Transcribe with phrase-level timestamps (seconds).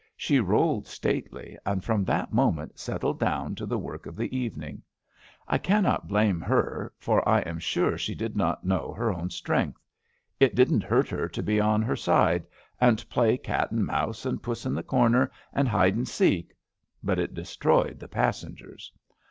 [0.17, 4.81] She rolled stately, and from that moment settled down to the work of the evening.
[5.47, 9.79] I cannot blame her, for I am sure she did not know her own strength.
[10.39, 12.47] It didn't hurt her to be on her side,
[12.79, 16.55] and play cat and mouse, and puss in the comer, and hide and seek,
[17.03, 18.91] but it destroyed the passengers.